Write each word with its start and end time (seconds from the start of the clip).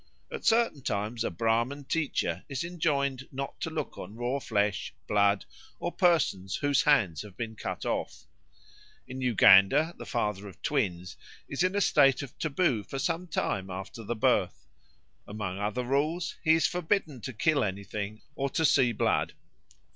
At 0.31 0.43
certain 0.45 0.81
times 0.81 1.23
a 1.23 1.29
Brahman 1.29 1.83
teacher 1.83 2.43
is 2.49 2.63
enjoined 2.63 3.27
not 3.31 3.61
to 3.61 3.69
look 3.69 3.99
on 3.99 4.15
raw 4.15 4.39
flesh, 4.39 4.95
blood, 5.07 5.45
or 5.77 5.91
persons 5.91 6.55
whose 6.55 6.81
hands 6.81 7.21
have 7.21 7.37
been 7.37 7.55
cut 7.55 7.85
off. 7.85 8.23
In 9.07 9.21
Uganda 9.21 9.93
the 9.99 10.07
father 10.07 10.47
of 10.47 10.59
twins 10.63 11.17
is 11.47 11.61
in 11.63 11.75
a 11.75 11.81
state 11.81 12.23
of 12.23 12.35
taboo 12.39 12.83
for 12.83 12.97
some 12.97 13.27
time 13.27 13.69
after 13.69 14.03
birth; 14.15 14.65
among 15.27 15.59
other 15.59 15.83
rules 15.85 16.33
he 16.43 16.55
is 16.55 16.65
forbidden 16.65 17.21
to 17.21 17.31
kill 17.31 17.63
anything 17.63 18.23
or 18.33 18.49
to 18.49 18.65
see 18.65 18.91
blood. 18.93 19.33